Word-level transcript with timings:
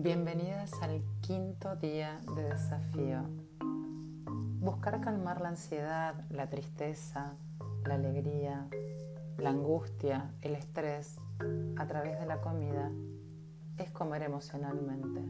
Bienvenidas 0.00 0.70
al 0.80 1.02
quinto 1.22 1.74
día 1.74 2.20
de 2.36 2.44
desafío. 2.44 3.24
Buscar 4.60 5.00
calmar 5.00 5.40
la 5.40 5.48
ansiedad, 5.48 6.14
la 6.30 6.48
tristeza, 6.48 7.34
la 7.84 7.94
alegría, 7.94 8.68
la 9.38 9.50
angustia, 9.50 10.30
el 10.40 10.54
estrés 10.54 11.16
a 11.76 11.86
través 11.88 12.20
de 12.20 12.26
la 12.26 12.40
comida 12.40 12.92
es 13.76 13.90
comer 13.90 14.22
emocionalmente. 14.22 15.20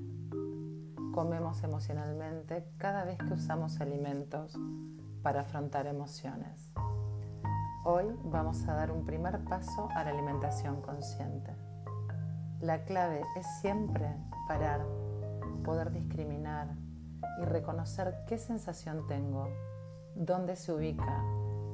Comemos 1.14 1.62
emocionalmente 1.62 2.68
cada 2.76 3.04
vez 3.04 3.16
que 3.16 3.32
usamos 3.32 3.80
alimentos 3.80 4.54
para 5.22 5.40
afrontar 5.40 5.86
emociones. 5.86 6.70
Hoy 7.86 8.04
vamos 8.22 8.68
a 8.68 8.74
dar 8.74 8.90
un 8.90 9.06
primer 9.06 9.42
paso 9.44 9.88
a 9.94 10.04
la 10.04 10.10
alimentación 10.10 10.82
consciente. 10.82 11.56
La 12.60 12.84
clave 12.84 13.22
es 13.34 13.46
siempre 13.62 14.14
parar, 14.48 14.80
poder 15.64 15.92
discriminar 15.92 16.68
y 17.40 17.44
reconocer 17.44 18.24
qué 18.26 18.38
sensación 18.38 19.06
tengo, 19.06 19.46
dónde 20.16 20.56
se 20.56 20.72
ubica, 20.72 21.22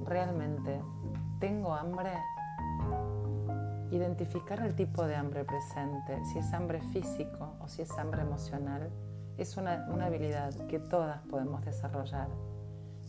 realmente 0.04 0.82
tengo 1.40 1.72
hambre. 1.74 2.12
Identificar 3.90 4.60
el 4.60 4.74
tipo 4.74 5.06
de 5.06 5.14
hambre 5.14 5.44
presente, 5.44 6.22
si 6.24 6.40
es 6.40 6.52
hambre 6.52 6.80
físico 6.80 7.54
o 7.60 7.68
si 7.68 7.82
es 7.82 7.90
hambre 7.92 8.22
emocional, 8.22 8.90
es 9.38 9.56
una, 9.56 9.86
una 9.88 10.06
habilidad 10.06 10.52
que 10.66 10.80
todas 10.80 11.20
podemos 11.28 11.64
desarrollar 11.64 12.28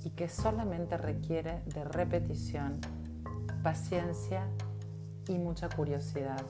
y 0.03 0.11
que 0.11 0.29
solamente 0.29 0.97
requiere 0.97 1.63
de 1.73 1.83
repetición, 1.83 2.79
paciencia 3.63 4.47
y 5.27 5.39
mucha 5.39 5.69
curiosidad. 5.69 6.43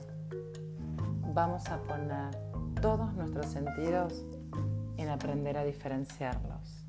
Vamos 1.34 1.70
a 1.70 1.78
poner 1.78 2.55
todos 2.86 3.16
nuestros 3.16 3.48
sentidos 3.48 4.24
en 4.98 5.10
aprender 5.10 5.58
a 5.58 5.64
diferenciarlos. 5.64 6.86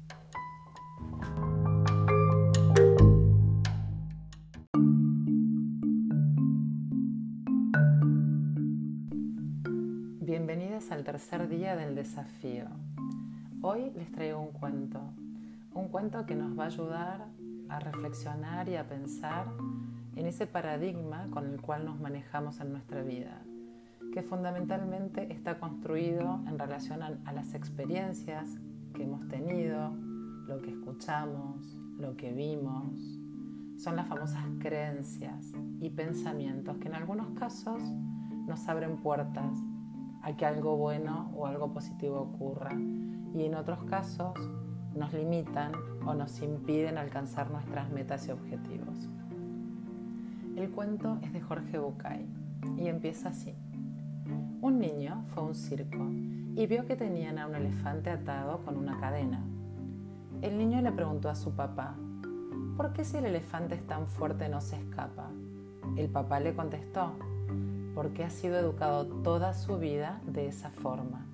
Bienvenidas 10.21 10.91
al 10.91 11.03
tercer 11.03 11.49
día 11.49 11.77
del 11.77 11.95
desafío. 11.95 12.67
Hoy 13.63 13.91
les 13.97 14.13
traigo 14.13 14.39
un 14.39 14.53
cuento, 14.53 15.01
un 15.73 15.89
cuento 15.89 16.27
que 16.27 16.35
nos 16.35 16.59
va 16.59 16.65
a 16.65 16.67
ayudar 16.67 17.27
a 17.71 17.79
reflexionar 17.81 18.69
y 18.69 18.77
a 18.77 18.87
pensar 18.87 19.47
en 20.15 20.27
ese 20.27 20.47
paradigma 20.47 21.25
con 21.31 21.47
el 21.47 21.59
cual 21.59 21.87
nos 21.87 21.99
manejamos 21.99 22.61
en 22.61 22.73
nuestra 22.73 23.01
vida, 23.01 23.41
que 24.17 24.23
fundamentalmente 24.23 25.31
está 25.31 25.59
construido 25.59 26.41
en 26.47 26.59
relación 26.59 27.03
a, 27.03 27.33
las 27.35 27.53
experiencias 27.53 28.49
que 28.95 29.03
hemos 29.03 29.29
tenido, 29.29 29.91
lo 30.47 30.63
que 30.63 30.71
escuchamos, 30.71 31.77
lo 31.99 32.17
que 32.17 32.33
vimos. 32.33 32.99
Son 33.77 33.95
las 33.95 34.09
famosas 34.09 34.43
creencias 34.59 35.53
y 35.83 35.91
pensamientos 35.91 36.79
que 36.79 36.89
en 36.89 36.95
algunos 36.95 37.39
casos 37.39 37.83
nos 38.47 38.67
abren 38.71 38.97
puertas 39.03 39.55
a 40.23 40.35
que 40.35 40.47
algo 40.47 40.79
bueno 40.79 41.31
o 41.37 41.47
algo 41.47 41.75
positivo 41.75 42.19
ocurra 42.19 42.73
y 43.35 43.45
en 43.45 43.55
otros 43.55 43.85
casos 43.85 44.33
nos 44.95 45.13
limitan 45.13 45.73
o 46.07 46.15
nos 46.15 46.41
impiden 46.41 46.97
alcanzar 46.97 47.51
nuestras 47.51 47.93
metas 47.93 48.27
y 48.29 48.31
objetivos. 48.31 49.11
El 50.57 50.71
cuento 50.71 51.19
es 51.21 51.35
de 51.35 51.43
Jorge 51.43 51.77
Bucay 51.77 52.27
y 52.79 52.87
empieza 52.87 53.29
así. 53.29 53.55
Un 54.63 54.79
niño 54.79 55.23
fue 55.29 55.43
a 55.43 55.47
un 55.47 55.55
circo 55.55 56.09
y 56.57 56.67
vio 56.67 56.87
que 56.87 56.97
tenían 56.97 57.39
a 57.39 57.47
un 57.47 57.55
elefante 57.55 58.11
atado 58.11 58.65
con 58.65 58.79
una 58.79 58.99
cadena. 58.99 59.43
El 60.41 60.57
niño 60.57 60.81
le 60.81 60.93
preguntó 60.93 61.29
a 61.29 61.35
su 61.35 61.55
papá, 61.55 61.95
¿por 62.77 62.95
qué 62.95 63.05
si 63.05 63.19
el 63.19 63.27
elefante 63.27 63.75
es 63.75 63.87
tan 63.87 64.07
fuerte 64.07 64.49
no 64.49 64.63
se 64.63 64.77
escapa? 64.77 65.31
El 65.97 66.09
papá 66.09 66.41
le 66.41 66.55
contestó, 66.55 67.13
porque 67.95 68.25
ha 68.25 68.31
sido 68.31 68.57
educado 68.57 69.07
toda 69.23 69.53
su 69.53 69.79
vida 69.79 70.21
de 70.27 70.49
esa 70.49 70.71
forma. 70.71 71.27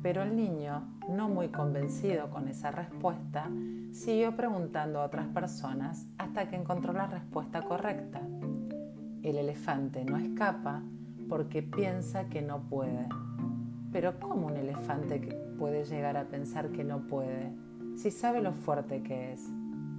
Pero 0.00 0.22
el 0.22 0.36
niño, 0.36 0.82
no 1.08 1.28
muy 1.28 1.48
convencido 1.48 2.30
con 2.30 2.46
esa 2.46 2.70
respuesta, 2.70 3.50
siguió 3.92 4.36
preguntando 4.36 5.00
a 5.00 5.04
otras 5.04 5.26
personas 5.26 6.06
hasta 6.16 6.48
que 6.48 6.56
encontró 6.56 6.92
la 6.92 7.08
respuesta 7.08 7.62
correcta. 7.62 8.20
El 9.22 9.36
elefante 9.36 10.04
no 10.04 10.16
escapa 10.16 10.82
porque 11.30 11.62
piensa 11.62 12.28
que 12.28 12.42
no 12.42 12.64
puede. 12.68 13.08
Pero 13.92 14.20
¿cómo 14.20 14.48
un 14.48 14.56
elefante 14.56 15.20
puede 15.58 15.84
llegar 15.84 16.16
a 16.16 16.24
pensar 16.24 16.70
que 16.70 16.84
no 16.84 17.06
puede 17.06 17.52
si 17.94 18.10
sabe 18.10 18.40
lo 18.40 18.52
fuerte 18.52 19.02
que 19.02 19.32
es? 19.32 19.48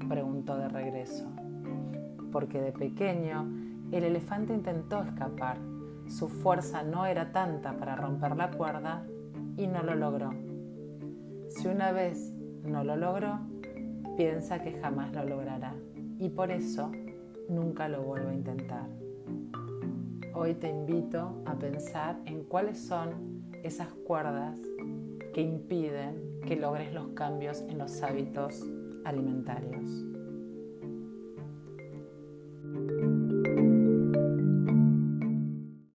preguntó 0.09 0.57
de 0.57 0.67
regreso. 0.67 1.31
Porque 2.31 2.59
de 2.59 2.71
pequeño 2.71 3.47
el 3.91 4.03
elefante 4.03 4.53
intentó 4.53 5.03
escapar. 5.03 5.57
Su 6.07 6.27
fuerza 6.27 6.83
no 6.83 7.05
era 7.05 7.31
tanta 7.31 7.77
para 7.77 7.95
romper 7.95 8.35
la 8.35 8.51
cuerda 8.51 9.05
y 9.55 9.67
no 9.67 9.83
lo 9.83 9.95
logró. 9.95 10.31
Si 11.49 11.67
una 11.67 11.91
vez 11.91 12.33
no 12.65 12.83
lo 12.83 12.95
logró, 12.95 13.39
piensa 14.17 14.61
que 14.61 14.73
jamás 14.81 15.13
lo 15.13 15.23
logrará 15.23 15.75
y 16.17 16.29
por 16.29 16.51
eso 16.51 16.91
nunca 17.47 17.87
lo 17.87 18.01
vuelve 18.01 18.31
a 18.31 18.33
intentar. 18.33 19.10
Hoy 20.33 20.53
te 20.53 20.69
invito 20.69 21.41
a 21.45 21.55
pensar 21.55 22.21
en 22.25 22.43
cuáles 22.45 22.79
son 22.79 23.43
esas 23.63 23.89
cuerdas 24.07 24.57
que 25.33 25.41
impiden 25.41 26.39
que 26.45 26.55
logres 26.55 26.93
los 26.93 27.09
cambios 27.09 27.61
en 27.61 27.77
los 27.77 28.01
hábitos 28.01 28.63
alimentarios. 29.03 30.10